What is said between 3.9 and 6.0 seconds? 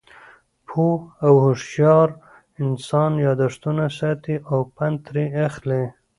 ساتي او پند ترې اخلي.